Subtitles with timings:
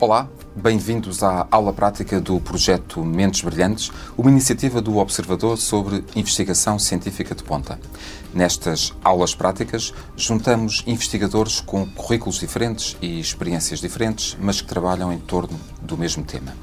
[0.00, 6.78] Olá, bem-vindos à aula prática do projeto Mentes Brilhantes, uma iniciativa do Observador sobre investigação
[6.78, 7.80] científica de ponta.
[8.32, 15.18] Nestas aulas práticas, juntamos investigadores com currículos diferentes e experiências diferentes, mas que trabalham em
[15.18, 16.54] torno do mesmo tema.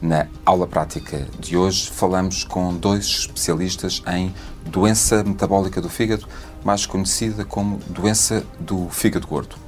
[0.00, 4.34] Na aula prática de hoje, falamos com dois especialistas em
[4.64, 6.26] doença metabólica do fígado,
[6.64, 9.67] mais conhecida como doença do fígado gordo.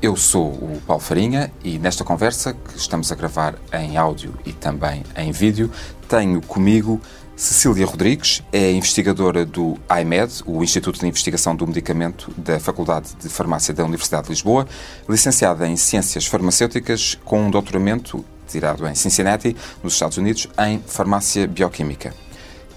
[0.00, 4.52] Eu sou o Paulo Farinha e nesta conversa, que estamos a gravar em áudio e
[4.52, 5.72] também em vídeo,
[6.08, 7.00] tenho comigo
[7.34, 13.28] Cecília Rodrigues, é investigadora do IMED, o Instituto de Investigação do Medicamento da Faculdade de
[13.28, 14.68] Farmácia da Universidade de Lisboa,
[15.08, 21.44] licenciada em Ciências Farmacêuticas com um doutoramento tirado em Cincinnati, nos Estados Unidos, em Farmácia
[21.48, 22.14] Bioquímica.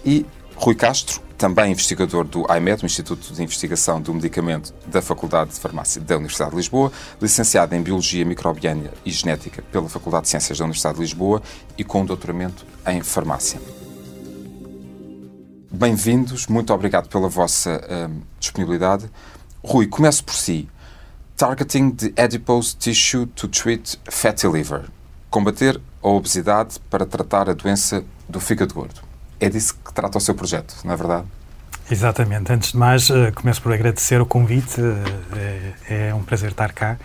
[0.04, 0.26] E
[0.56, 5.60] Rui Castro, também investigador do IMED, o Instituto de Investigação do Medicamento da Faculdade de
[5.60, 10.60] Farmácia da Universidade de Lisboa, licenciado em Biologia Microbiana e Genética pela Faculdade de Ciências
[10.60, 11.42] da Universidade de Lisboa
[11.76, 13.60] e com um doutoramento em Farmácia.
[15.72, 19.10] Bem-vindos, muito obrigado pela vossa hum, disponibilidade.
[19.64, 20.70] Rui, começo por si.
[21.36, 24.84] Targeting the adipose tissue to treat fatty liver.
[25.32, 29.11] Combater a obesidade para tratar a doença do fígado gordo
[29.42, 31.26] é disso que trata o seu projeto, não é verdade?
[31.90, 32.54] Exatamente.
[32.54, 34.80] Antes de mais, uh, começo por agradecer o convite.
[34.80, 35.04] Uh,
[35.90, 36.98] é, é, um prazer estar cá.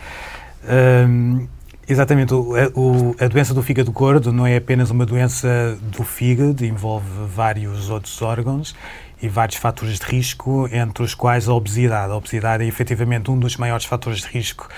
[0.62, 1.48] Uh,
[1.89, 2.34] exatamente.
[2.34, 7.09] O, o, a doença do fígado gordo não é apenas uma doença do fígado, envolve
[7.34, 8.77] vários outros órgãos
[9.20, 12.12] e vários fatores de risco, entre os quais a obesidade.
[12.12, 14.69] A obesidade é efetivamente um dos maiores fatores de risco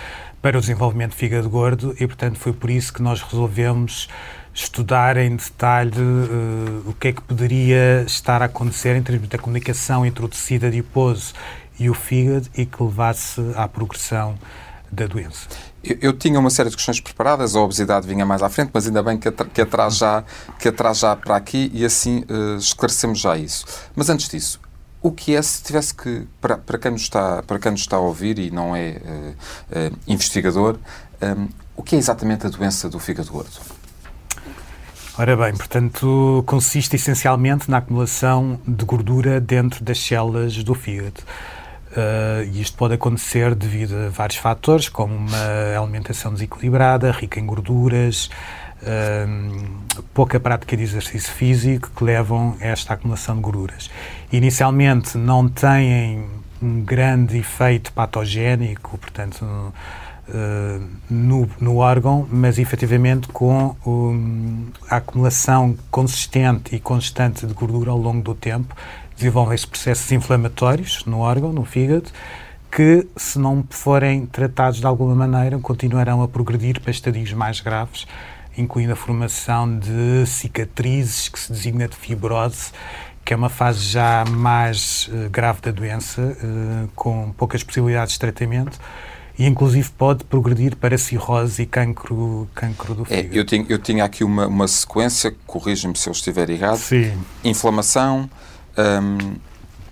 [0.40, 4.08] para o desenvolvimento do fígado gordo e, portanto, foi por isso que nós resolvemos
[4.62, 9.38] estudar em detalhe uh, o que é que poderia estar a acontecer em termos da
[9.38, 10.66] comunicação entre o tecido
[11.78, 14.36] e o fígado e que levasse à progressão
[14.90, 15.46] da doença.
[15.84, 18.86] Eu, eu, tinha uma série de questões preparadas, a obesidade vinha mais à frente, mas
[18.86, 20.24] ainda bem que, que, atrás, já,
[20.58, 23.64] que atrás já para aqui e assim uh, esclarecemos já isso.
[23.94, 24.60] Mas antes disso,
[25.00, 27.96] o que é se tivesse que, para, para, quem, nos está, para quem nos está
[27.96, 29.00] a ouvir e não é
[29.70, 30.78] uh, investigador,
[31.22, 33.77] um, o que é exatamente a doença do fígado gordo?
[35.20, 41.20] Ora bem, portanto, consiste essencialmente na acumulação de gordura dentro das células do fígado.
[41.90, 48.30] Uh, isto pode acontecer devido a vários fatores, como uma alimentação desequilibrada, rica em gorduras,
[48.80, 53.90] uh, pouca prática de exercício físico, que levam a esta acumulação de gorduras.
[54.30, 56.26] Inicialmente não têm
[56.62, 59.44] um grande efeito patogénico, portanto
[61.08, 67.98] no, no, órgão, mas efetivamente com um, a acumulação consistente e constante de gordura ao
[67.98, 68.74] longo do tempo,
[69.16, 72.10] desenvolvem-se processos inflamatórios no órgão, no fígado,
[72.70, 78.06] que, se não forem tratados de alguma maneira, continuarão a progredir para estadios mais graves,
[78.56, 82.70] incluindo a formação de cicatrizes, que se designa de fibrose,
[83.24, 88.20] que é uma fase já mais uh, grave da doença, uh, com poucas possibilidades de
[88.20, 88.78] tratamento
[89.38, 93.34] e inclusive pode progredir para cirrose e cancro, cancro do fígado.
[93.34, 96.78] É, eu, tinha, eu tinha aqui uma, uma sequência, corrija-me se eu estiver errado.
[96.78, 97.16] Sim.
[97.44, 98.28] Inflamação,
[98.76, 99.36] um,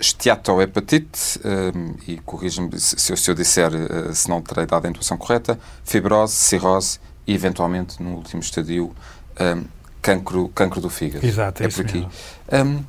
[0.01, 5.17] esteatohepatite, um, e corrija-me se, se, eu disser uh, se não terei dado a intuição
[5.17, 8.93] correta, fibrose, cirrose e, eventualmente, no último estadio,
[9.41, 9.65] um,
[10.03, 11.25] cancro, cancro do fígado.
[11.25, 12.09] Exato, é, é por aqui.
[12.53, 12.83] Um,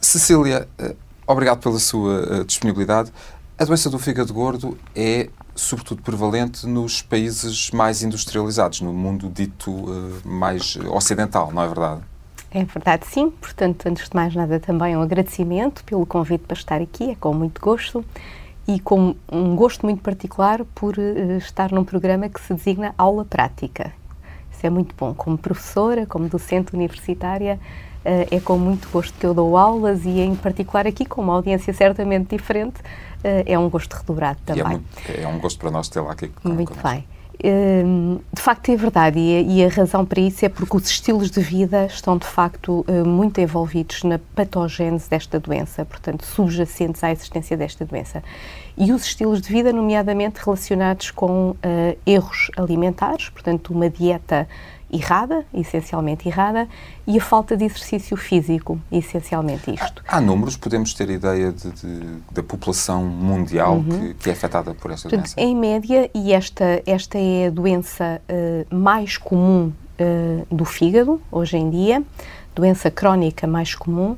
[0.00, 0.94] Cecília, uh,
[1.26, 3.12] obrigado pela sua uh, disponibilidade.
[3.58, 9.70] A doença do fígado gordo é sobretudo prevalente nos países mais industrializados, no mundo dito
[9.70, 12.00] uh, mais ocidental, não é verdade?
[12.50, 13.30] É verdade, sim.
[13.30, 17.34] Portanto, antes de mais nada, também um agradecimento pelo convite para estar aqui, é com
[17.34, 18.04] muito gosto
[18.66, 23.24] e com um gosto muito particular por uh, estar num programa que se designa Aula
[23.24, 23.92] Prática.
[24.50, 25.14] Isso é muito bom.
[25.14, 27.58] Como professora, como docente universitária,
[28.04, 31.34] uh, é com muito gosto que eu dou aulas e, em particular, aqui com uma
[31.34, 32.80] audiência certamente diferente,
[33.22, 34.62] é um gosto redobrado também.
[34.62, 34.86] É, muito,
[35.22, 36.30] é, um gosto para nós ter lá aqui.
[36.44, 37.04] Muito bem.
[37.44, 41.40] Hum, de facto é verdade e a, razão para isso é porque os estilos de
[41.40, 47.56] vida estão de facto uh, muito envolvidos na patogênese desta doença, portanto subjacentes à existência
[47.56, 48.24] desta doença.
[48.76, 51.56] E os estilos de vida, nomeadamente relacionados com uh,
[52.04, 54.48] erros alimentares, portanto uma dieta
[54.92, 56.68] errada, essencialmente errada,
[57.06, 60.02] e a falta de exercício físico, essencialmente isto.
[60.06, 62.00] Há, há números, podemos ter ideia de, de,
[62.32, 63.84] da população mundial uhum.
[63.84, 65.40] que, que, é afetada por esta Portanto, doença?
[65.40, 71.56] Em média, e esta, esta é a doença uh, mais comum uh, do fígado, hoje
[71.56, 72.02] em dia,
[72.54, 74.16] doença crónica mais comum,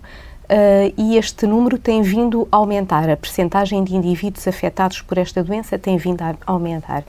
[0.51, 3.09] Uh, e este número tem vindo a aumentar.
[3.09, 7.05] A percentagem de indivíduos afetados por esta doença tem vindo a aumentar.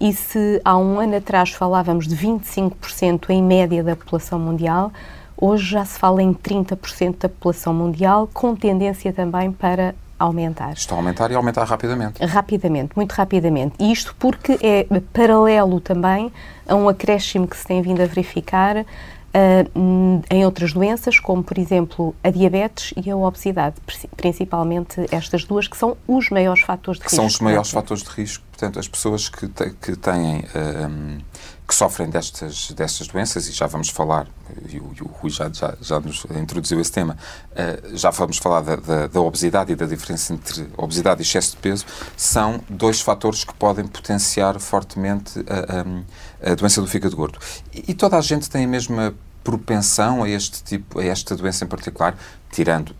[0.00, 4.90] E se há um ano atrás falávamos de 25% em média da população mundial,
[5.36, 10.72] hoje já se fala em 30% da população mundial, com tendência também para aumentar.
[10.72, 12.24] Está a aumentar e aumentar rapidamente.
[12.24, 13.74] Rapidamente, muito rapidamente.
[13.78, 16.32] E isto porque é paralelo também
[16.66, 18.84] a um acréscimo que se tem vindo a verificar
[19.32, 23.76] Uh, em outras doenças, como por exemplo a diabetes e a obesidade,
[24.16, 27.16] principalmente estas duas, que são os maiores fatores de que risco.
[27.16, 31.24] São os maiores fatores de risco, portanto, as pessoas que, te, que têm, uh,
[31.66, 34.28] que sofrem destas, destas doenças, e já vamos falar,
[34.68, 37.16] e o, e o Rui já, já, já nos introduziu esse tema,
[37.52, 41.52] uh, já vamos falar da, da, da, obesidade e da diferença entre obesidade e excesso
[41.52, 41.86] de peso,
[42.18, 47.38] são dois fatores que podem potenciar fortemente a, a, a doença do fígado gordo.
[47.74, 51.64] E, e toda a gente tem a mesma propensão a este tipo, a esta doença
[51.64, 52.14] em particular,
[52.52, 52.94] tirando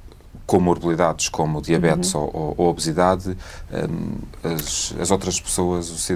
[0.47, 2.29] comorbilidades como diabetes uhum.
[2.33, 3.37] ou, ou, obesidade,
[3.73, 6.11] um, as, as, outras pessoas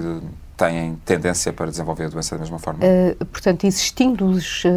[0.57, 2.79] têm tendência para desenvolver a doença da mesma forma?
[2.83, 4.69] Uh, portanto, existindo os uh,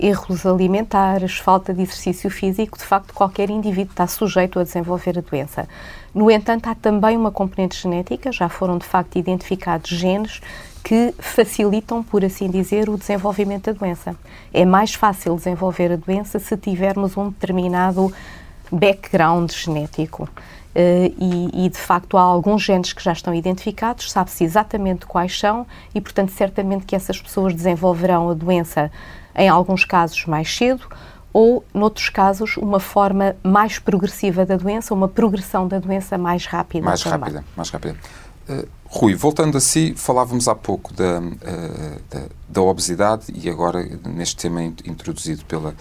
[0.00, 5.20] erros alimentares, falta de exercício físico, de facto, qualquer indivíduo está sujeito a desenvolver a
[5.20, 5.68] doença.
[6.12, 10.40] No entanto, há também uma componente genética, já foram de facto identificados genes
[10.82, 14.14] que facilitam, por assim dizer, o desenvolvimento da doença.
[14.54, 18.12] É mais fácil desenvolver a doença se tivermos um determinado
[18.70, 20.28] background genético.
[20.74, 25.38] Uh, e, e, de facto há alguns genes que já estão identificados, sabe-se exatamente quais
[25.38, 28.90] são e, portanto, certamente que essas pessoas desenvolverão a doença
[29.34, 30.86] em alguns casos mais cedo
[31.32, 36.84] ou, noutros casos, uma forma mais progressiva da doença, uma progressão da doença mais rápida.
[36.84, 37.20] Mais também.
[37.20, 37.96] rápida, mais rápida.
[38.48, 43.82] Uh, Rui, voltando a si, falávamos há pouco da, uh, da, da, obesidade e agora
[44.08, 45.74] neste tema introduzido pela,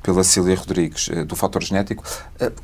[0.00, 2.04] pela Cília Rodrigues, uh, do fator genético.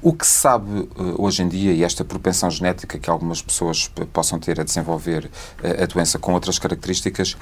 [0.00, 0.88] o que se sabe
[1.18, 5.28] hoje em dia, e esta propensão genética que algumas pessoas possam ter a desenvolver
[5.62, 7.36] a doença com outras características,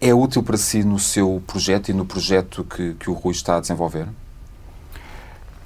[0.00, 3.58] é útil para si no seu projeto e no projeto que, que o Rui está
[3.58, 4.08] a desenvolver?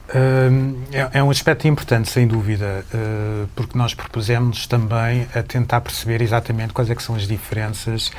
[0.09, 6.23] É, é, um aspecto importante, sem dúvida, uh, porque nós propusemos também a tentar perceber
[6.23, 8.13] exatamente quais é que são as diferenças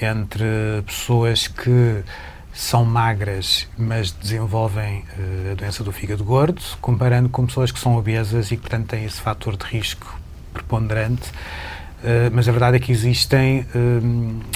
[0.00, 0.44] entre
[0.86, 2.02] pessoas que
[2.54, 7.96] são magras, mas desenvolvem uh, a doença do fígado gordo, comparando com pessoas que são
[7.96, 10.18] obesas e que, portanto, têm esse fator de risco
[10.54, 11.28] preponderante.
[12.02, 13.66] Uh, mas a verdade é que existem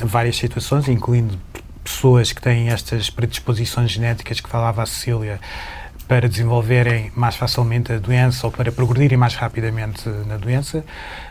[0.03, 1.39] várias situações, incluindo
[1.85, 5.41] pessoas que têm estas predisposições genéticas que falava a Cecília,
[6.11, 10.85] para desenvolverem mais facilmente a doença ou para progredirem mais rapidamente na doença,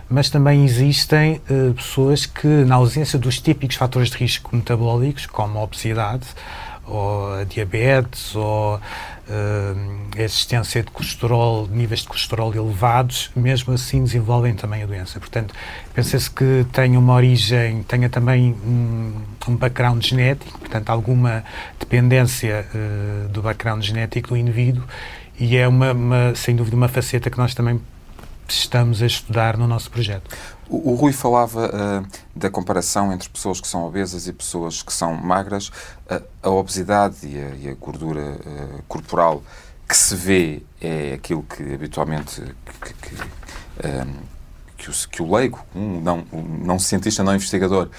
[0.09, 5.59] mas também existem uh, pessoas que, na ausência dos típicos fatores de risco metabólicos, como
[5.59, 6.25] a obesidade,
[6.89, 8.80] ou diabetes, ou uh,
[10.18, 15.19] a existência de colesterol, níveis de colesterol elevados, mesmo assim desenvolvem também a doença.
[15.19, 15.53] Portanto,
[15.94, 21.44] pensa-se que tenha uma origem, tenha também um, um background genético, portanto, alguma
[21.80, 24.83] dependência uh, do background genético do indivíduo,
[25.39, 27.80] e é uma, uma, sem dúvida uma faceta que nós também
[28.54, 30.36] estamos a estudar no nosso projeto.
[30.69, 35.16] O, Rui falava uh, da comparação entre pessoas que são obesas e pessoas que são
[35.16, 35.69] magras.
[36.10, 39.44] Uh, a obesidade e a, e a gordura uh, corporal
[39.88, 42.42] que se vê é aquilo que habitualmente
[42.84, 43.16] que, que,
[44.78, 47.90] que, o, que o leigo, um não, um não cientista, não investigador,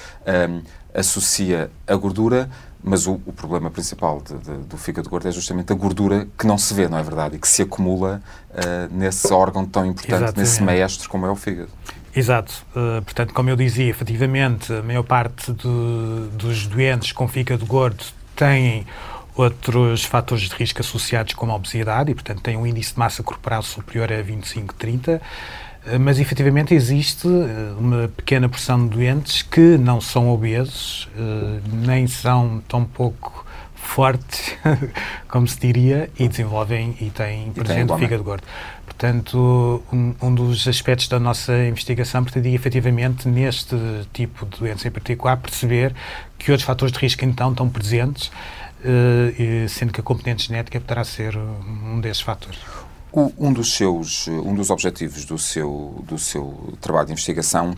[0.95, 2.49] associa a gordura,
[2.83, 6.47] mas o, o problema principal de, de, do fígado gordo é justamente a gordura que
[6.47, 7.37] não se vê, não é verdade?
[7.37, 10.39] E que se acumula uh, nesse órgão tão importante, Exatamente.
[10.39, 11.71] nesse maestro como é o fígado.
[12.15, 12.65] Exato.
[12.71, 18.05] Uh, portanto, como eu dizia, efetivamente, a maior parte do, dos doentes com fígado gordo
[18.35, 18.87] têm
[19.35, 23.23] outros fatores de risco associados como a obesidade e, portanto, têm um índice de massa
[23.23, 25.21] corporal superior a 25, 30 eh,
[26.01, 31.09] mas efetivamente existe eh, uma pequena porção de doentes que não são obesos,
[31.85, 33.47] nem são tão pouco
[33.91, 34.57] fortes,
[35.29, 38.45] como se diria, e desenvolvem e têm presente fígado gordo.
[38.85, 43.77] Portanto, um, um, dos aspectos da nossa investigação pretendia efetivamente, neste
[44.13, 45.95] tipo de doença em particular, perceber
[46.39, 48.29] que outros fatores de risco então estão presentes,
[48.85, 52.59] uh, sendo que a componente genética poderá ser um desses fatores.
[53.13, 57.75] O, um dos seus, um dos objetivos do seu, do seu trabalho de investigação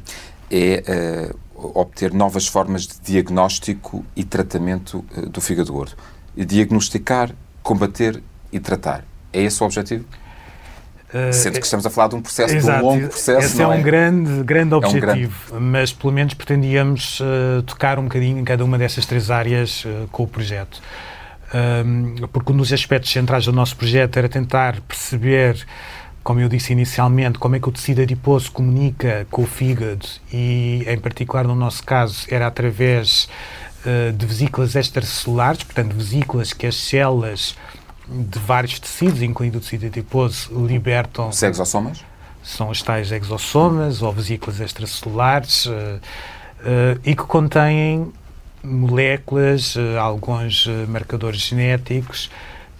[0.50, 5.96] é uh, obter novas formas de diagnóstico e tratamento uh, do fígado gordo.
[6.36, 7.30] Diagnosticar,
[7.62, 8.22] combater
[8.52, 9.04] e tratar.
[9.32, 10.04] É esse o objetivo?
[11.30, 12.78] Sendo que estamos a falar de um processo, Exato.
[12.78, 13.46] de um longo processo.
[13.46, 13.82] Esse é um é?
[13.82, 15.66] grande, grande objetivo, é um grande...
[15.66, 17.20] mas pelo menos pretendíamos
[17.66, 20.80] tocar um bocadinho em cada uma dessas três áreas com o projeto.
[21.54, 25.66] Um, porque um dos aspectos centrais do nosso projeto era tentar perceber
[26.22, 30.84] como eu disse inicialmente, como é que o tecido adiposo comunica com o fígado e,
[30.86, 33.28] em particular no nosso caso, era através
[33.84, 37.56] uh, de vesículas extracelulares, portanto, vesículas que as células
[38.08, 41.28] de vários tecidos, incluindo o tecido adiposo, libertam.
[41.28, 42.04] Os exossomas?
[42.42, 48.12] São os tais exossomas ou vesículas extracelulares uh, uh, e que contêm
[48.62, 52.30] moléculas, alguns marcadores genéticos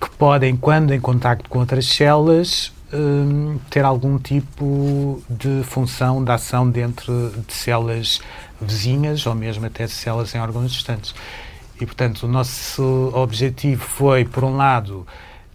[0.00, 6.30] que podem, quando em contacto com outras células, um, ter algum tipo de função de
[6.30, 8.20] ação dentro de células
[8.60, 11.14] vizinhas ou mesmo até de células em órgãos distantes.
[11.80, 15.06] E, portanto, o nosso objetivo foi, por um lado,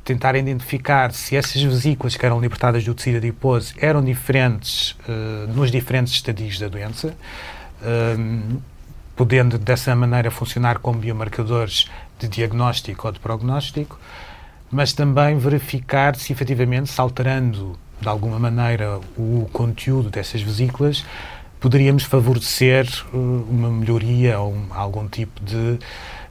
[0.04, 5.70] tentar identificar se essas vesículas que eram libertadas do tecido adiposo eram diferentes uh, nos
[5.70, 7.16] diferentes estadios da doença,
[8.18, 8.58] um,
[9.18, 14.00] podendo dessa maneira funcionar como biomarcadores de diagnóstico ou de prognóstico
[14.70, 21.06] mas também verificar se efetivamente, se alterando de alguma maneira o conteúdo dessas vesículas,
[21.60, 23.18] poderíamos favorecer uh,
[23.50, 25.80] uma melhoria ou um, algum tipo de.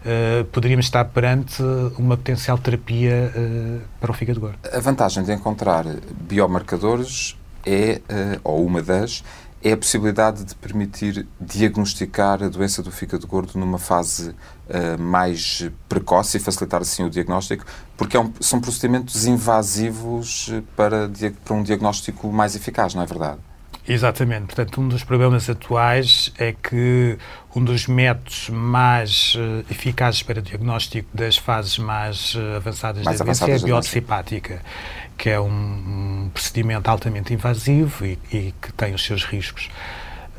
[0.06, 1.60] Uh, poderíamos estar perante
[1.98, 4.58] uma potencial terapia uh, para o fígado gordo.
[4.72, 5.84] A vantagem de encontrar
[6.28, 9.24] biomarcadores é, uh, ou uma das,
[9.66, 15.68] é a possibilidade de permitir diagnosticar a doença do fígado gordo numa fase uh, mais
[15.88, 17.64] precoce e facilitar assim o diagnóstico,
[17.96, 21.10] porque é um, são procedimentos invasivos eh, para,
[21.44, 23.40] para um diagnóstico mais eficaz, não é verdade?
[23.88, 24.46] Exatamente.
[24.46, 27.16] Portanto, um dos problemas atuais é que
[27.54, 33.24] um dos métodos mais uh, eficazes para diagnóstico das fases mais uh, avançadas mais da
[33.24, 34.62] doença é a biópsia hepática,
[35.16, 39.68] que é um, um procedimento altamente invasivo e, e, que tem os seus riscos.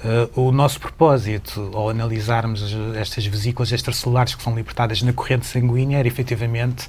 [0.03, 5.97] Uh, o nosso propósito, ao analisarmos estas vesículas extracelulares que são libertadas na corrente sanguínea,
[5.97, 6.85] era efetivamente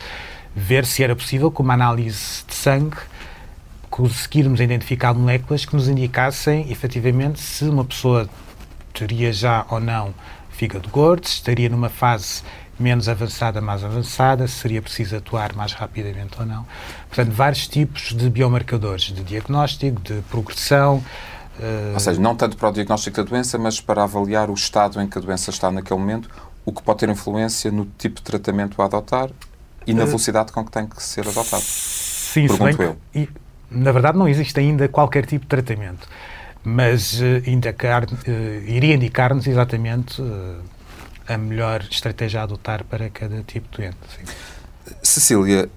[0.54, 2.96] ver se era possível, com uma análise de sangue,
[3.90, 8.28] conseguirmos identificar moléculas que nos indicassem efetivamente se uma pessoa
[8.92, 10.14] teria já ou não
[10.50, 12.42] fígado gordo, se estaria numa fase
[12.78, 16.66] menos avançada, mais avançada, se seria preciso atuar mais rapidamente ou não.
[17.08, 21.02] Portanto, vários tipos de biomarcadores de diagnóstico, de progressão.
[21.58, 21.94] Uh...
[21.94, 25.08] Ou seja, não tanto para o diagnóstico da doença, mas para avaliar o estado em
[25.08, 26.28] que a doença está naquele momento,
[26.64, 29.30] o que pode ter influência no tipo de tratamento a adotar
[29.86, 30.06] e na uh...
[30.06, 31.62] velocidade com que tem que ser adotado.
[31.62, 32.96] Sim, Pergunto eu.
[33.14, 33.28] E,
[33.70, 36.08] na verdade, não existe ainda qualquer tipo de tratamento,
[36.64, 40.60] mas uh, indicar, uh, iria indicar-nos exatamente uh,
[41.26, 43.98] a melhor estratégia a adotar para cada tipo de doente.
[44.16, 44.32] Sim.
[45.02, 45.68] Cecília,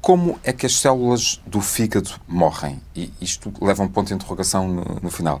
[0.00, 2.80] como é que as células do fígado morrem?
[2.96, 5.38] E isto leva um ponto de interrogação no, no final.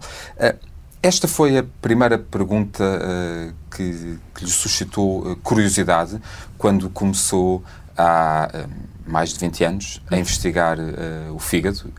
[1.02, 6.20] Esta foi a primeira pergunta uh, que, que, lhe suscitou curiosidade
[6.56, 7.64] quando começou
[7.96, 8.66] há
[9.06, 11.92] mais de 20 anos a investigar uh, o fígado?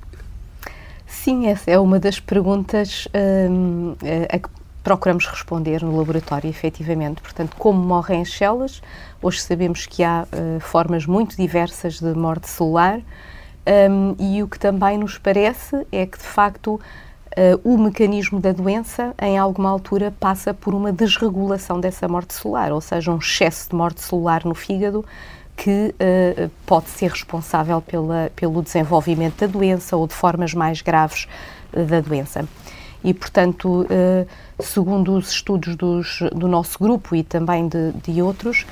[1.05, 3.97] Sim, essa é uma das perguntas uh,
[4.29, 4.49] a que
[4.83, 7.21] procuramos responder no laboratório, efetivamente.
[7.21, 8.81] Portanto, como morrem as células?
[9.21, 12.99] Hoje sabemos que há uh, formas muito diversas de morte celular
[13.89, 16.79] um, e o que também nos parece é que, de facto,
[17.35, 22.71] Uh, o mecanismo da doença, em alguma altura, passa por uma desregulação dessa morte celular,
[22.71, 25.03] ou seja, um excesso de morte celular no fígado
[25.55, 31.27] que uh, pode ser responsável pela, pelo desenvolvimento da doença ou de formas mais graves
[31.73, 32.47] uh, da doença.
[33.03, 34.27] E, portanto, uh,
[34.63, 38.65] segundo os estudos dos, do nosso grupo e também de, de outros,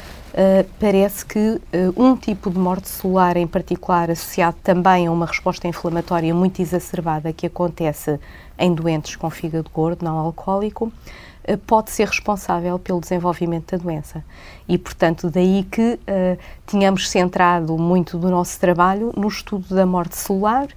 [0.79, 1.59] parece que
[1.97, 7.33] um tipo de morte celular em particular, associado também a uma resposta inflamatória muito exacerbada
[7.33, 8.17] que acontece
[8.57, 14.23] em doentes com fígado gordo não alcoólico, eh, pode ser responsável pelo desenvolvimento da doença.
[14.67, 20.15] E, portanto, daí que uh, tínhamos centrado muito do nosso trabalho no estudo da morte
[20.15, 20.67] celular,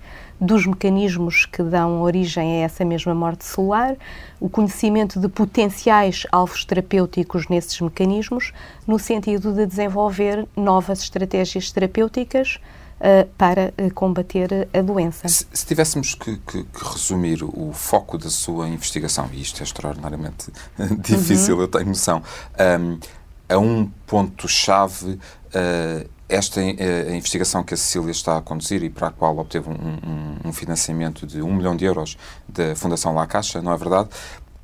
[0.40, 3.96] dos mecanismos que dão origem a essa mesma morte celular,
[4.40, 8.52] o conhecimento de potenciais alvos terapêuticos nesses mecanismos,
[8.86, 12.58] no sentido de desenvolver novas estratégias terapêuticas
[13.04, 15.28] uh, para uh, combater a doença.
[15.28, 19.64] Se, se tivéssemos que, que, que, resumir o foco da sua investigação, e isto é
[19.64, 20.50] extraordinariamente
[20.98, 21.62] difícil, uhum.
[21.62, 22.22] eu tenho noção,
[22.80, 22.98] um,
[23.48, 29.08] a um ponto-chave, uh, esta a investigação que a Cecília está a conduzir e para
[29.08, 32.16] a qual obteve um, um, um financiamento de um milhão de euros
[32.48, 34.08] da Fundação La Caixa, não é verdade?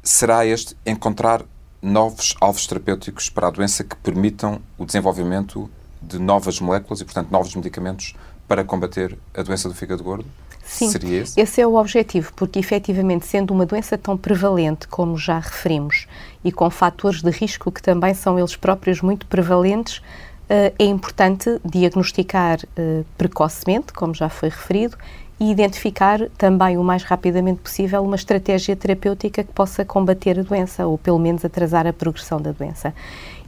[0.02, 1.44] Será este encontrar
[1.82, 5.70] novos alvos terapêuticos para a doença que permitam o desenvolvimento
[6.00, 8.14] de novas moléculas e, portanto, novos medicamentos
[8.50, 10.26] para combater a doença do fígado gordo?
[10.64, 11.40] Sim, Seria esse?
[11.40, 16.08] esse é o objetivo, porque efetivamente, sendo uma doença tão prevalente como já referimos
[16.42, 20.02] e com fatores de risco que também são eles próprios muito prevalentes,
[20.48, 24.98] eh, é importante diagnosticar eh, precocemente, como já foi referido,
[25.38, 30.88] e identificar também o mais rapidamente possível uma estratégia terapêutica que possa combater a doença
[30.88, 32.92] ou pelo menos atrasar a progressão da doença.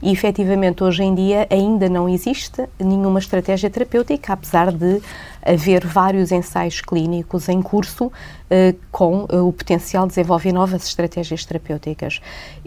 [0.03, 5.01] E efetivamente hoje em dia ainda não existe nenhuma estratégia terapêutica, apesar de
[5.41, 8.11] haver vários ensaios clínicos em curso
[8.49, 12.19] eh, com eh, o potencial de desenvolver novas estratégias terapêuticas.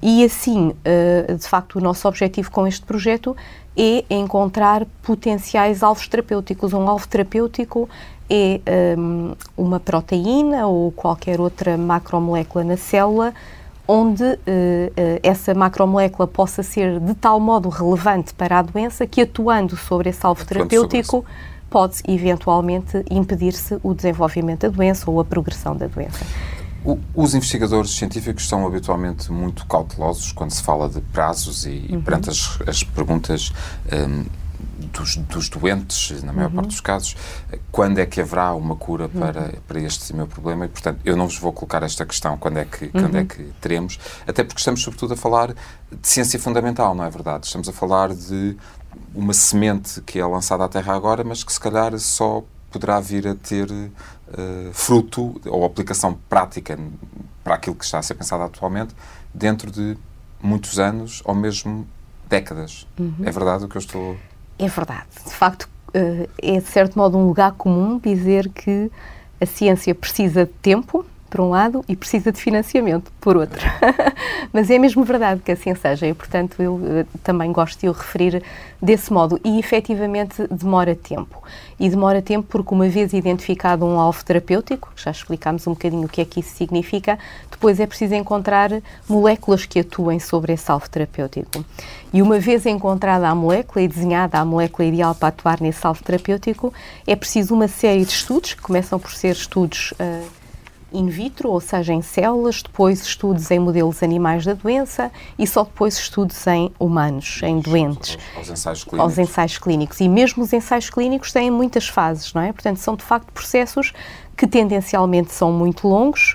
[0.03, 3.37] E assim, eh, de facto, o nosso objetivo com este projeto
[3.77, 6.73] é encontrar potenciais alvos terapêuticos.
[6.73, 7.87] Um alvo terapêutico
[8.31, 8.61] é
[8.99, 13.35] um, uma proteína ou qualquer outra macromolécula na célula
[13.89, 14.39] onde uh, uh,
[15.23, 20.25] essa macromolécula possa ser de tal modo relevante para a doença que, atuando sobre esse
[20.25, 21.25] alvo terapêutico,
[21.71, 26.25] pode eventualmente impedir-se o desenvolvimento da doença ou a progressão da doença.
[26.85, 32.01] O, os investigadores científicos são habitualmente muito cautelosos quando se fala de prazos e, uhum.
[32.01, 33.53] perante as, as perguntas
[33.93, 34.25] um,
[34.93, 36.57] dos, dos, doentes, na maior uhum.
[36.57, 37.17] parte dos casos,
[37.71, 39.53] quando é que haverá uma cura para, uhum.
[39.67, 42.65] para este meu problema e, portanto, eu não vos vou colocar esta questão quando é,
[42.65, 43.27] que, quando é uhum.
[43.27, 45.55] que teremos, até porque estamos sobretudo a falar
[45.91, 47.47] de ciência fundamental, não é verdade?
[47.47, 48.57] Estamos a falar de
[49.15, 53.27] uma semente que é lançada à Terra agora, mas que se calhar só poderá vir
[53.27, 53.91] a ter uh,
[54.73, 56.79] fruto ou aplicação prática
[57.43, 58.95] para aquilo que está a ser pensado atualmente
[59.33, 59.97] dentro de
[60.43, 61.87] muitos anos ou mesmo
[62.29, 62.87] décadas.
[62.99, 63.17] Uhum.
[63.25, 64.17] É verdade o que eu estou.
[64.59, 65.07] É verdade.
[65.25, 68.91] De facto, uh, é de certo modo um lugar comum dizer que
[69.41, 71.05] a ciência precisa de tempo
[71.37, 73.61] por um lado, e precisa de financiamento, por outro.
[74.53, 77.93] Mas é mesmo verdade que assim seja, e portanto eu uh, também gosto de o
[77.93, 78.43] referir
[78.81, 79.39] desse modo.
[79.45, 81.43] E efetivamente demora tempo.
[81.79, 86.09] E demora tempo porque, uma vez identificado um alvo terapêutico, já explicámos um bocadinho o
[86.09, 87.19] que é que isso significa,
[87.51, 88.71] depois é preciso encontrar
[89.09, 91.65] moléculas que atuem sobre esse alvo terapêutico.
[92.17, 96.03] E uma vez encontrada a molécula e desenhada a molécula ideal para atuar nesse alvo
[96.03, 96.73] terapêutico,
[97.07, 99.93] é preciso uma série de estudos, que começam por ser estudos.
[100.01, 100.27] Uh,
[100.95, 105.63] in vitro, ou seja, em células, depois estudos em modelos animais da doença e só
[105.63, 108.17] depois estudos em humanos, em doentes.
[108.35, 109.01] Aos, ensaios clínicos.
[109.01, 110.01] Aos ensaios clínicos.
[110.01, 112.51] E mesmo os ensaios clínicos têm muitas fases, não é?
[112.51, 113.93] Portanto, são de facto processos
[114.35, 116.35] que tendencialmente são muito longos,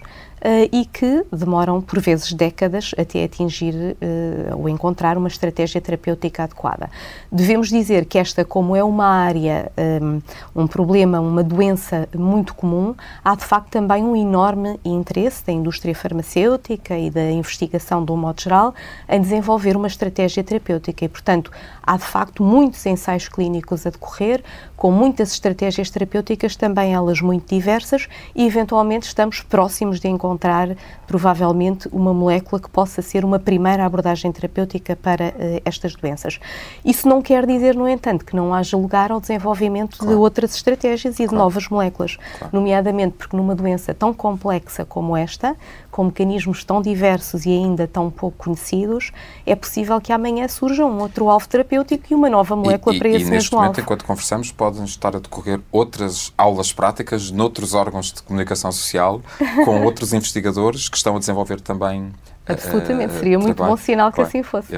[0.72, 6.90] e que demoram, por vezes, décadas até atingir uh, ou encontrar uma estratégia terapêutica adequada.
[7.32, 10.22] Devemos dizer que esta, como é uma área, um, eh,
[10.56, 15.94] um problema, uma doença muito comum, há de facto também um enorme interesse da indústria
[15.94, 18.74] farmacêutica e da investigação de um modo geral
[19.08, 21.52] em desenvolver uma estratégia terapêutica e, portanto,
[21.84, 24.44] há de facto muitos ensaios clínicos a decorrer,
[24.76, 30.76] com muitas estratégias terapêuticas, também elas muito diversas, e eventualmente estamos próximos de encontrar encontrar
[31.06, 36.40] provavelmente uma molécula que possa ser uma primeira abordagem terapêutica para uh, estas doenças.
[36.86, 40.14] Isso não quer dizer, no entanto, que não haja lugar ao desenvolvimento claro.
[40.14, 42.56] de outras estratégias e de novas moléculas, claro.
[42.56, 45.56] nomeadamente porque numa doença tão complexa como esta,
[45.92, 49.12] com mecanismos tão diversos e ainda tão pouco conhecidos,
[49.46, 53.10] é possível que amanhã surja um outro alvo terapêutico e uma nova molécula e, para
[53.10, 53.82] e, esse e mesmo momento, alvo.
[53.82, 59.22] enquanto conversamos, podem estar a decorrer outras aulas práticas noutros órgãos de comunicação social
[59.66, 62.14] com outros investigadores que estão a desenvolver também.
[62.48, 63.76] Absolutamente, uh, seria muito trabalho.
[63.76, 64.74] bom sinal que claro, assim fosse.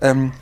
[0.00, 0.32] É um,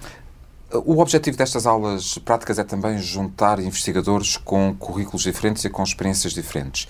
[0.85, 6.33] o objetivo destas aulas práticas é também juntar investigadores com currículos diferentes e com experiências
[6.33, 6.89] diferentes.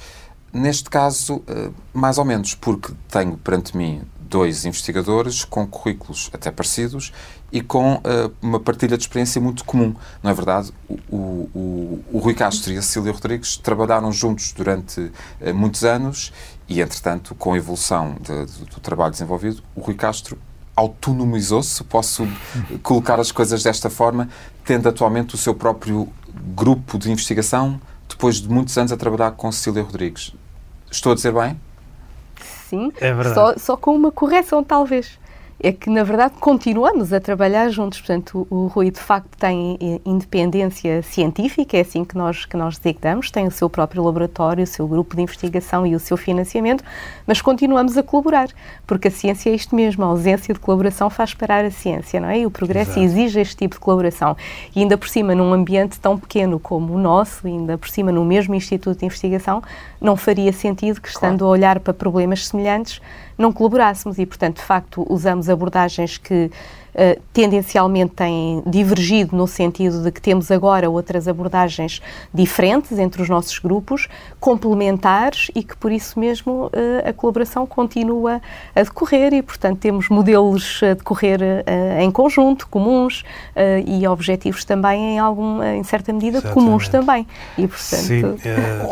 [0.52, 6.50] Neste caso, uh, mais ou menos, porque tenho perante mim dois investigadores com currículos até
[6.50, 7.12] parecidos
[7.52, 8.00] e com uh,
[8.42, 9.94] uma partilha de experiência muito comum.
[10.22, 10.72] Não é verdade?
[11.08, 16.32] O, o, o Rui Castro e a Cecília Rodrigues trabalharam juntos durante uh, muitos anos
[16.68, 20.38] e, entretanto, com a evolução de, de, do trabalho desenvolvido, o Rui Castro
[20.74, 22.28] autonomizou-se, posso
[22.82, 24.28] colocar as coisas desta forma,
[24.64, 26.08] tendo atualmente o seu próprio
[26.54, 30.34] grupo de investigação, depois de muitos anos a trabalhar com Cecília Rodrigues.
[30.90, 31.58] Estou a dizer bem?
[32.68, 35.18] Sim, é só, só com uma correção, talvez
[35.58, 37.98] é que, na verdade, continuamos a trabalhar juntos.
[37.98, 43.30] Portanto, o, Rui, de facto, tem independência científica, é assim que nós, que nós designamos,
[43.30, 46.84] tem o seu próprio laboratório, o seu grupo de investigação e o seu financiamento,
[47.26, 48.48] mas continuamos a colaborar,
[48.86, 52.28] porque a ciência é isto mesmo, a ausência de colaboração faz parar a ciência, não
[52.28, 52.40] é?
[52.40, 53.06] E o progresso Exato.
[53.06, 54.36] exige este tipo de colaboração.
[54.74, 58.24] E ainda por cima, num ambiente tão pequeno como o nosso, ainda por cima no
[58.24, 59.62] mesmo instituto de investigação,
[60.00, 61.46] não faria sentido que, estando claro.
[61.46, 63.00] a olhar para problemas semelhantes,
[63.36, 66.50] não colaborássemos e, portanto, de facto, usamos abordagens que
[66.96, 72.00] uh, tendencialmente têm divergido no sentido de que temos agora outras abordagens
[72.32, 74.08] diferentes entre os nossos grupos,
[74.40, 78.40] complementares e que por isso mesmo uh, a colaboração continua
[78.74, 83.24] a decorrer e, portanto, temos modelos a decorrer uh, em conjunto, comuns
[83.86, 86.54] e objetivos também em, algum, em certa medida Exatamente.
[86.54, 87.26] comuns também.
[87.56, 87.78] E, portanto...
[87.78, 88.22] Sim,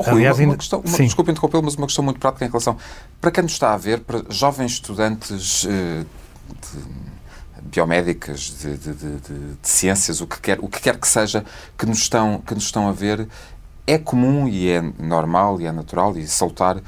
[0.06, 1.04] aliás, uma, uma questão, uma, sim.
[1.04, 2.76] desculpe interrompê-lo, mas uma questão muito prática em relação,
[3.20, 7.13] para quem nos está a ver, para jovens estudantes de
[7.64, 11.44] biomédicas, de, de, de, de, ciências, o que, quer, o que quer que seja,
[11.76, 13.26] que nos, estão, que nos estão a ver,
[13.86, 16.82] é comum e é normal e é natural e salutar uh,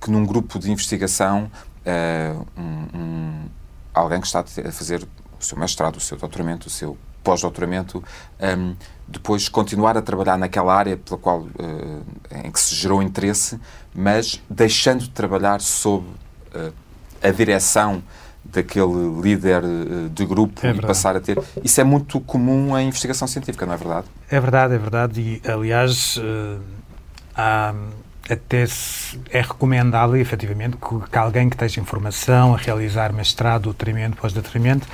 [0.00, 1.50] que num grupo de investigação
[1.84, 3.44] uh, um, um,
[3.92, 5.06] alguém que está a fazer
[5.40, 8.04] o seu mestrado, o seu doutoramento, o seu pós-doutoramento,
[8.58, 8.76] um,
[9.08, 12.04] depois continuar a trabalhar naquela área pela qual, uh,
[12.44, 13.58] em que se gerou interesse,
[13.94, 16.06] mas deixando de trabalhar sob
[17.20, 18.00] a direção
[18.44, 21.38] daquele líder eh, de grupo é e passar a ter.
[21.62, 24.06] Isso é muito comum em investigação científica, não é verdade?
[24.30, 25.20] É verdade, é verdade.
[25.20, 26.60] E, aliás, uh,
[27.36, 27.74] há,
[28.28, 28.64] até
[29.30, 34.86] é recomendável, efetivamente, que, que, alguém que esteja em formação, a realizar mestrado, doutoramento, pós-doutoramento,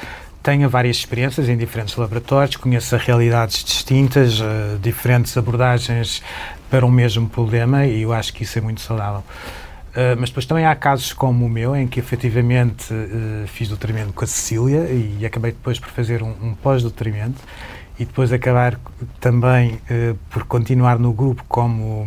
[0.42, 6.22] tenha várias experiências em diferentes laboratórios, conheça realidades distintas, uh, diferentes abordagens
[6.70, 9.22] para o mesmo problema e eu acho que isso é muito saudável.
[9.90, 14.12] Uh, mas depois também há casos como o meu, em que efetivamente uh, fiz doutoramento
[14.12, 17.40] com a Cecília e acabei depois por fazer um, um pós-doutoramento
[17.98, 18.78] e depois acabar
[19.18, 22.06] também uh, por continuar no grupo como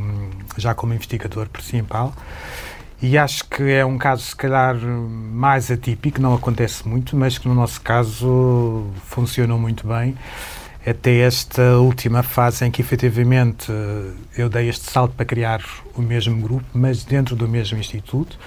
[0.57, 2.13] já como investigador principal.
[3.01, 7.49] E acho que é um caso, se calhar, mais atípico, não acontece muito, mas que
[7.49, 10.15] no nosso caso funcionou muito bem
[10.85, 13.71] até esta última fase em que efetivamente
[14.37, 15.63] eu dei este salto para criar
[15.95, 18.37] o mesmo grupo, mas dentro do mesmo instituto,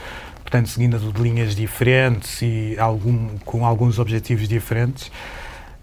[0.42, 5.10] portanto seguindo de linhas diferentes e algum, com alguns objetivos diferentes.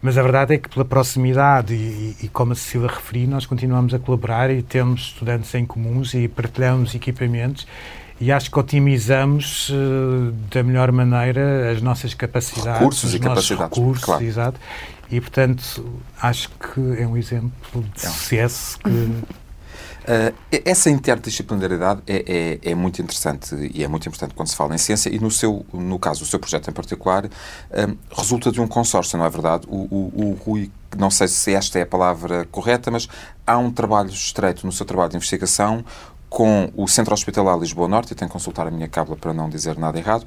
[0.01, 3.93] Mas a verdade é que pela proximidade e, e, como a Cecília referiu, nós continuamos
[3.93, 7.65] a colaborar e temos estudantes em comuns e partilhamos equipamentos
[8.19, 13.77] e acho que otimizamos uh, da melhor maneira as nossas capacidades, recursos os e capacidades,
[13.77, 14.23] recursos, claro.
[14.23, 14.59] exato,
[15.13, 18.09] e, portanto, acho que é um exemplo de é.
[18.09, 18.89] sucesso que.
[18.89, 20.33] Uh,
[20.65, 24.77] essa interdisciplinaridade é, é, é, muito interessante e é muito importante quando se fala em
[24.77, 28.67] ciência e no seu no caso o seu projeto em particular uh, resulta de um
[28.67, 32.45] consórcio não é verdade o, o, o, Rui não sei se esta é a palavra
[32.51, 33.07] correta mas
[33.47, 35.85] há um trabalho estreito no seu trabalho de investigação
[36.29, 39.49] com o Centro Hospitalar Lisboa Norte e tenho que consultar a minha cábula para não
[39.49, 40.25] dizer nada errado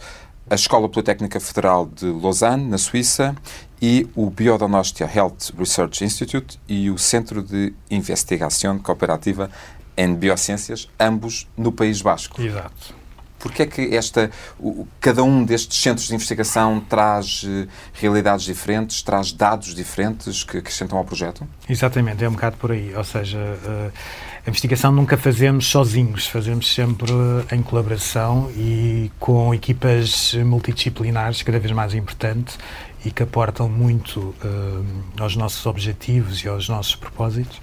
[0.49, 3.35] a Escola Politécnica Federal de Lausanne, na Suíça,
[3.81, 9.51] e o Biodonostia Health Research Institute e o Centro de Investigação Cooperativa
[9.97, 12.41] em Biociências, ambos no País Basco.
[12.41, 12.95] Exato.
[13.39, 19.03] Porquê é que esta, o, cada um destes centros de investigação traz uh, realidades diferentes,
[19.03, 21.47] traz dados diferentes que acrescentam ao projeto?
[21.69, 22.95] Exatamente, é um bocado por aí.
[22.95, 23.93] Ou seja, uh,
[24.47, 27.11] a investigação nunca fazemos sozinhos, fazemos sempre
[27.51, 32.57] em colaboração e com equipas multidisciplinares cada vez mais importantes
[33.05, 34.87] e que aportam muito uh,
[35.19, 37.61] aos nossos objetivos e aos nossos propósitos.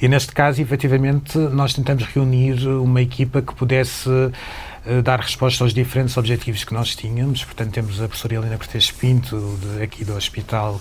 [0.00, 5.74] E neste caso, efetivamente, nós tentamos reunir uma equipa que pudesse uh, dar resposta aos
[5.74, 7.44] diferentes objetivos que nós tínhamos.
[7.44, 10.80] Portanto, temos a professora Helena Cortes Pinto, de, aqui do Hospital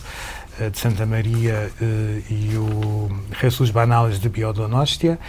[0.59, 5.19] eh, de Santa Maria eh, e o Jesus Banales de Biodonostia,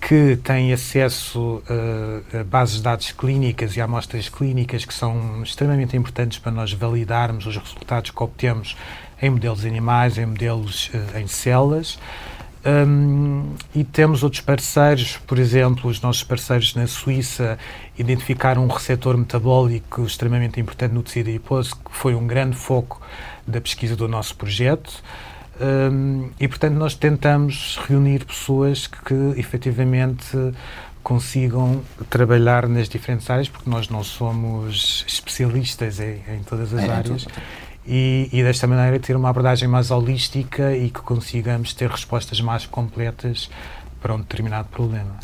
[0.00, 5.96] que têm acesso eh, a bases de dados clínicas e amostras clínicas que são extremamente
[5.96, 8.76] importantes para nós validarmos os resultados que obtemos
[9.20, 11.98] em modelos animais, em modelos em células.
[12.68, 17.58] Um, e temos outros parceiros, por exemplo, os nossos parceiros na Suíça
[17.96, 23.00] identificaram um receptor metabólico extremamente importante no tecido adiposo, que foi um grande foco
[23.46, 25.02] da pesquisa do nosso projeto.
[25.60, 30.36] Um, e, portanto, nós tentamos reunir pessoas que, que efetivamente
[31.02, 36.90] consigam trabalhar nas diferentes áreas, porque nós não somos especialistas em, em todas as é,
[36.90, 37.26] áreas.
[37.86, 42.66] E, e, desta maneira ter uma abordagem mais holística e que consigamos ter respostas mais
[42.66, 43.48] completas
[44.00, 45.16] para um determinado problema.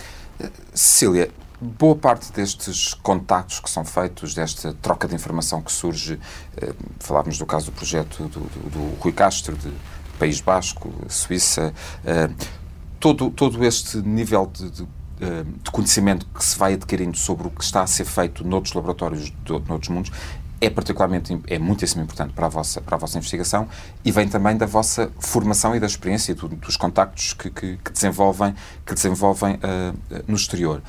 [0.72, 6.18] Cecília, boa parte destes contactos que são feitos, desta troca de informação que surge,
[6.56, 9.72] eh, falávamos do caso do projeto do, do, do Rui Castro, de
[10.18, 11.72] País Basco, Suíça,
[12.04, 12.30] eh,
[12.98, 14.82] todo, todo este nível de, de,
[15.20, 18.74] eh, de, conhecimento que se vai adquirindo sobre o que está a ser feito noutros
[18.74, 20.12] laboratórios de, noutros mundos
[20.60, 23.68] é particularmente, é muitíssimo importante para a vossa, para a vossa investigação
[24.04, 27.92] e vem também da vossa formação e da experiência do, dos contactos que, que, que,
[27.92, 28.54] desenvolvem,
[28.86, 30.82] que desenvolvem uh, no exterior.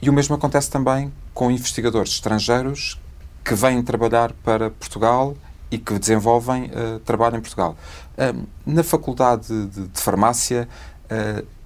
[0.00, 3.00] E o mesmo acontece também com investigadores estrangeiros
[3.44, 5.36] que vêm trabalhar para Portugal
[5.70, 7.76] e que desenvolvem uh, trabalho em Portugal.
[8.18, 10.68] Uh, na Faculdade de, de Farmácia,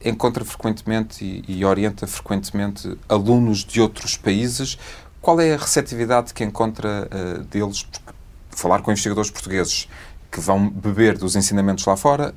[0.05, 4.77] encontra frequentemente e, e, orienta frequentemente alunos de outros países.
[5.27, 7.09] Qual é a receptividade que encontra
[7.51, 7.83] deles?
[7.83, 8.13] Porque
[8.51, 9.89] falar com investigadores portugueses
[10.31, 12.33] que vão beber dos ensinamentos lá fora,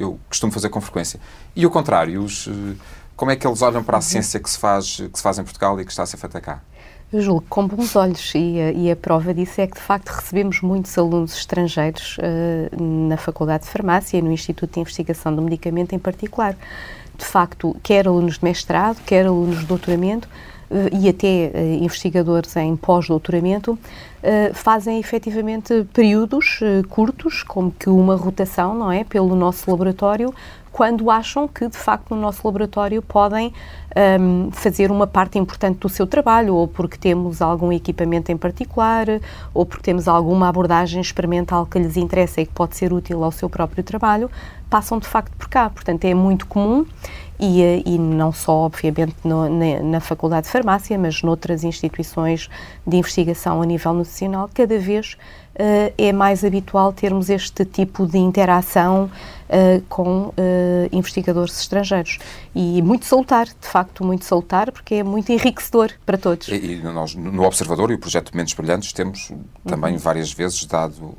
[0.00, 1.20] eu costumo fazer com frequência.
[1.54, 2.48] E o contrário, os,
[3.14, 4.02] como é que eles olham para a uhum.
[4.02, 6.40] ciência que se, faz, que se faz em Portugal e que está a ser feita
[6.40, 6.60] cá?
[7.12, 10.08] Eu julgo com bons olhos e a, e a, prova disso é que, de facto,
[10.08, 15.40] recebemos muitos alunos estrangeiros uh, na Faculdade de Farmácia e no Instituto de Investigação do
[15.40, 16.56] Medicamento em particular.
[17.16, 20.57] De facto, quer alunos de mestrado, quer alunos de doutoramento uh,
[20.92, 23.78] e até uh, investigadores em pós-doutoramento,
[24.52, 30.34] fazem efetivamente períodos curtos, como que uma rotação, não é, pelo nosso laboratório,
[30.78, 33.52] quando acham que, de facto, no nosso laboratório podem
[34.20, 39.06] um, fazer uma parte importante do seu trabalho, ou porque temos algum equipamento em particular,
[39.52, 43.32] ou porque temos alguma abordagem experimental que lhes interessa e que pode ser útil ao
[43.32, 44.30] seu próprio trabalho,
[44.70, 45.68] passam de facto por cá.
[45.68, 46.86] Portanto, é muito comum
[47.38, 52.48] e, e não só, obviamente, no, na, na, Faculdade de Farmácia, mas noutras instituições
[52.86, 55.16] de investigação a nível nacional, cada vez
[55.58, 59.10] uh, é mais habitual termos este tipo de interação
[59.48, 60.34] uh, com uh,
[60.92, 62.18] investigadores estrangeiros.
[62.54, 66.48] E muito salutar, de facto, muito salutar, porque é muito enriquecedor para todos.
[66.48, 69.32] E, e nós, no Observador e o projeto Mentes Brilhantes, temos
[69.64, 69.98] também uhum.
[69.98, 71.14] várias vezes dado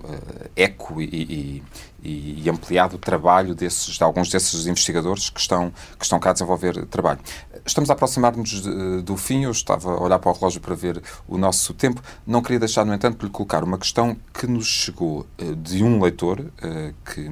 [0.55, 1.63] eco e,
[2.03, 6.31] e, e, ampliado o trabalho desses, de alguns desses investigadores que estão, que estão cá
[6.31, 7.19] a desenvolver trabalho.
[7.65, 8.61] Estamos a aproximar-nos
[9.03, 12.01] do fim, eu estava a olhar para o relógio para ver o nosso tempo.
[12.25, 15.25] Não queria deixar, no entanto, de lhe colocar uma questão que nos chegou
[15.57, 16.45] de um leitor
[17.05, 17.31] que,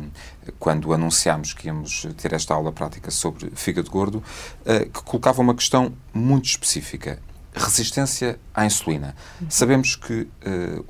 [0.59, 4.23] quando anunciámos que íamos ter esta aula prática sobre fígado gordo,
[4.65, 7.19] eh, que colocava uma questão muito específica.
[7.53, 9.15] Resistência à insulina.
[9.41, 9.47] Uhum.
[9.49, 10.81] Sabemos que eh,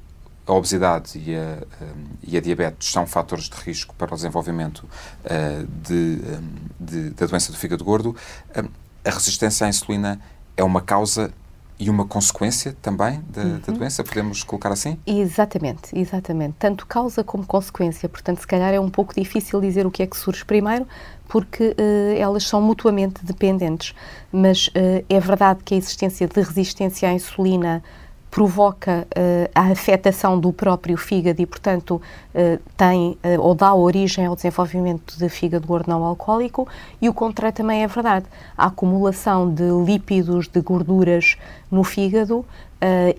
[0.45, 1.65] a obesidade e a, eh,
[2.23, 4.87] e a, diabetes são fatores de risco para o desenvolvimento
[5.81, 6.19] de,
[6.79, 8.15] de, da doença do fígado gordo.
[9.03, 10.19] A resistência à insulina
[10.55, 11.33] é uma causa
[11.79, 13.59] e uma consequência também da, uhum.
[13.59, 14.97] da, doença, podemos colocar assim?
[15.05, 16.55] Exatamente, exatamente.
[16.57, 18.09] Tanto causa como consequência.
[18.09, 20.87] Portanto, se calhar é um pouco difícil dizer o que é que surge primeiro,
[21.27, 23.93] porque uh, elas são mutuamente dependentes.
[24.31, 27.83] Mas uh, é verdade que a existência de resistência à insulina
[28.29, 32.01] provoca uh, a afetação do próprio fígado e, portanto,
[32.35, 36.67] uh, tem uh, ou dá origem ao desenvolvimento de fígado gordo não alcoólico,
[37.01, 38.25] e o contrário também é verdade.
[38.57, 41.37] A acumulação de lípidos, de gorduras
[41.71, 42.45] no fígado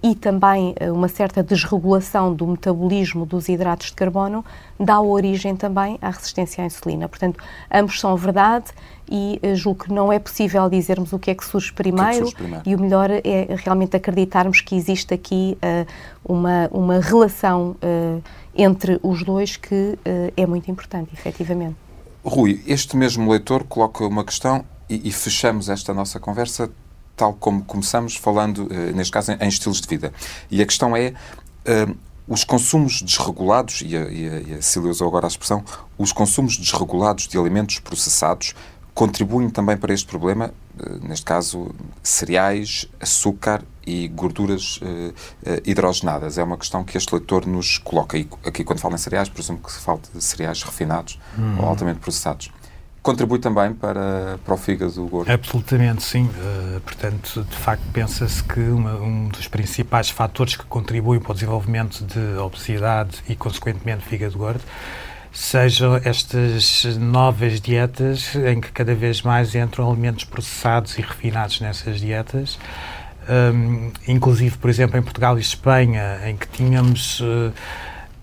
[0.04, 4.44] e também uma certa desregulação do metabolismo dos hidratos de carbono
[4.78, 7.08] dá origem também à resistência à insulina.
[7.08, 7.42] Portanto,
[7.72, 8.66] ambos são verdade
[9.10, 12.08] e uh, julgo que não é possível dizermos o que é que surge primeiro, que
[12.08, 12.62] é que surge primeiro?
[12.66, 15.56] e o melhor é realmente acreditarmos que existe aqui
[16.24, 17.76] uma, uma relação
[18.54, 19.98] entre os dois que
[20.36, 21.76] é muito importante, efetivamente.
[22.24, 26.70] Rui, este mesmo leitor coloca uma questão e, e fechamos esta nossa conversa
[27.18, 30.12] tal como começamos, falando, eh, neste caso, em estilos de vida.
[30.50, 31.12] E a questão é.
[31.66, 31.94] Uh,
[32.26, 35.64] os consumos desregulados, e a, e a, Cília usou agora a expressão,
[35.96, 38.54] os consumos desregulados de alimentos processados
[38.98, 40.52] contribuem também para este problema,
[41.02, 45.14] neste caso, cereais, açúcar e gorduras uh,
[45.64, 46.36] hidrogenadas.
[46.36, 48.18] É uma questão que este leitor nos coloca.
[48.18, 51.68] E aqui, quando fala em cereais, presumo que se fala de cereais refinados ou uhum.
[51.68, 52.50] altamente processados
[53.00, 55.30] contribui também para, para o fígado gordo.
[55.30, 56.24] Absolutamente, sim.
[56.24, 61.34] Uh, portanto, de facto, pensa-se que uma, um dos principais fatores que contribuem para o
[61.34, 64.60] desenvolvimento de obesidade e, consequentemente, fígado gordo
[65.32, 72.00] sejam estas novas dietas em que cada vez mais entram alimentos processados e refinados nessas
[72.00, 72.58] dietas.
[73.28, 77.52] Um, inclusive, por exemplo, em Portugal e Espanha, em que tínhamos uh,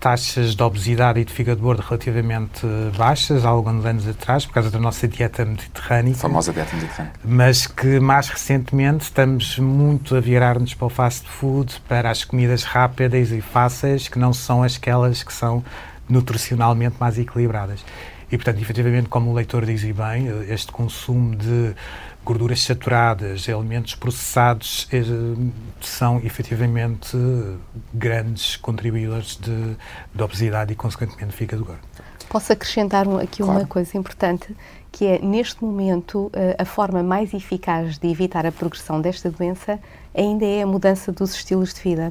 [0.00, 2.66] taxas de obesidade e de fígado gordo relativamente
[2.96, 6.16] baixas há alguns anos atrás, por causa da nossa dieta mediterrânica.
[6.16, 7.12] A famosa dieta mediterrânea.
[7.24, 12.64] Mas que mais recentemente estamos muito a virar-nos para o fast food, para as comidas
[12.64, 15.64] rápidas e fáceis, que não são aquelas que são
[16.08, 17.84] nutricionalmente mais equilibradas.
[18.30, 21.74] E, portanto, efetivamente, como o leitor diz e bem, este consumo de
[22.24, 25.00] gorduras saturadas, alimentos processados eh,
[25.80, 27.16] são efetivamente
[27.94, 29.76] grandes contribuidores de,
[30.12, 31.82] de obesidade e, consequentemente, de fígado gordo.
[32.28, 33.60] Posso acrescentar aqui claro.
[33.60, 34.56] uma coisa importante,
[34.90, 39.78] que é, neste momento, eh, a forma mais eficaz de evitar a progressão desta doença
[40.12, 42.10] ainda é a mudança dos estilos de vida.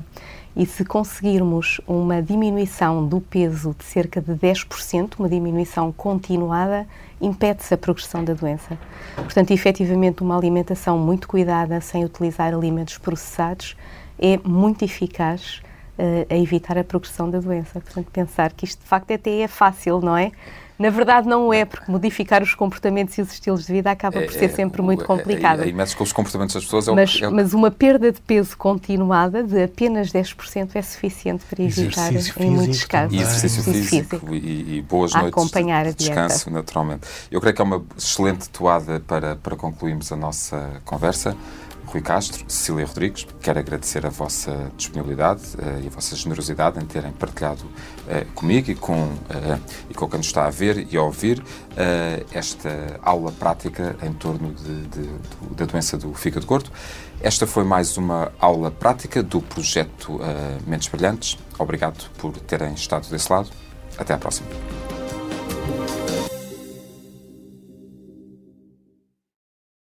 [0.56, 6.88] E se conseguirmos uma diminuição do peso de cerca de 10%, uma diminuição continuada,
[7.20, 8.78] impede-se a progressão da doença.
[9.16, 13.76] Portanto, efetivamente, uma alimentação muito cuidada, sem utilizar alimentos processados,
[14.18, 15.62] é muito eficaz
[16.00, 17.82] uh, a evitar a progressão da doença.
[17.82, 20.32] Portanto, pensar que isto de facto até é fácil, não é?
[20.78, 24.32] Na verdade, não é, porque modificar os comportamentos e os estilos de vida acaba por
[24.32, 25.62] ser é, sempre muito é, complicado.
[25.64, 26.88] É, é, com os comportamentos das pessoas.
[26.88, 27.32] É mas, é o...
[27.32, 32.84] mas uma perda de peso continuada de apenas 10% é suficiente para evitar, em muitos
[32.84, 33.18] casos.
[33.18, 37.08] E exercício físico, físico e, e, boas a noites acompanhar de, de descanso, naturalmente.
[37.32, 41.36] Eu creio que é uma excelente toada para, para concluirmos a nossa conversa.
[41.96, 46.86] Rui Castro, Cecília Rodrigues, quero agradecer a vossa disponibilidade uh, e a vossa generosidade em
[46.86, 50.98] terem partilhado uh, comigo e com, uh, e com quem nos está a ver e
[50.98, 51.42] a ouvir
[52.34, 56.70] esta aula prática em torno de, de, de, da doença do fígado gordo.
[57.22, 60.20] Esta foi mais uma aula prática do projeto
[60.66, 61.38] Mentes Brilhantes.
[61.58, 63.50] Obrigado por terem estado desse lado.
[63.98, 64.48] Até à próxima.